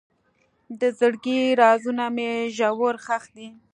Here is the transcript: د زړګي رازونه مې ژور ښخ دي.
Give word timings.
د 0.79 0.81
زړګي 0.99 1.39
رازونه 1.61 2.05
مې 2.15 2.29
ژور 2.55 2.95
ښخ 3.05 3.23
دي. 3.35 3.47